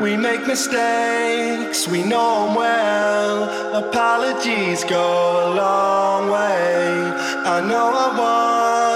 We 0.00 0.14
make 0.14 0.46
mistakes, 0.46 1.88
we 1.88 2.02
know 2.02 2.46
them 2.46 2.54
well. 2.54 3.86
Apologies 3.88 4.84
go 4.84 5.06
a 5.46 5.54
long 5.54 6.30
way. 6.30 7.12
I 7.46 7.60
know 7.66 7.88
I 7.94 8.18
was. 8.18 8.95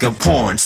Like 0.00 0.12
a 0.12 0.16
porn 0.16 0.56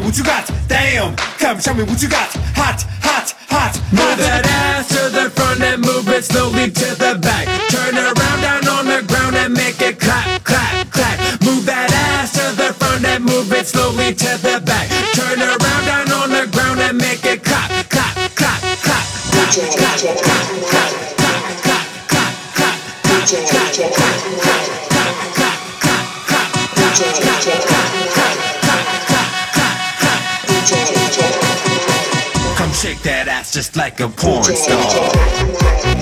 me 0.00 0.06
what 0.06 0.16
you 0.18 0.24
got. 0.24 0.50
Damn, 0.68 1.16
come 1.38 1.60
show 1.60 1.74
me 1.74 1.84
what 1.84 2.02
you 2.02 2.08
got. 2.08 2.30
Hot, 2.56 2.82
hot, 3.02 3.34
hot. 3.48 3.74
Move 3.92 4.16
that 4.18 4.46
ass 4.46 4.88
to 4.88 5.08
the 5.10 5.30
front 5.30 5.60
and 5.60 5.80
move 5.82 6.08
it 6.08 6.24
slowly 6.24 6.70
to 6.70 6.88
the 6.96 7.18
back. 7.20 7.46
Turn 7.68 7.94
around 7.96 8.40
down 8.40 8.68
on 8.68 8.86
the 8.86 9.02
ground 9.06 9.36
and 9.36 9.52
make 9.54 9.80
it 9.80 10.00
clap, 10.00 10.42
clap, 10.44 10.90
clap. 10.90 11.18
Move 11.42 11.66
that 11.66 11.92
ass 11.92 12.32
to 12.32 12.56
the 12.56 12.72
front 12.74 13.04
and 13.04 13.24
move 13.24 13.52
it 13.52 13.66
slowly 13.66 14.14
to 14.14 14.30
the 14.40 14.60
back. 14.64 14.88
Turn 15.12 15.40
around 15.40 15.84
down 15.84 16.12
on 16.12 16.30
the 16.30 16.46
ground 16.50 16.80
and 16.80 16.96
make 16.96 17.24
it 17.24 17.44
clap, 17.44 17.68
clap, 17.90 18.14
clap, 18.34 18.60
clap, 18.80 19.04
clap, 19.20 19.60
clap, 19.68 20.00
clap, 20.00 20.48
clap, 20.70 20.80
clap, 20.80 21.00
clap, 21.60 21.88
clap, 22.08 22.34
clap, 22.38 22.38
clap, 22.38 22.88
clap, 23.50 23.76
clap, 23.76 24.00
Come 27.40 27.79
ass 33.40 33.52
just 33.52 33.74
like 33.76 34.00
a 34.00 34.08
porn 34.08 34.44
star. 34.44 35.99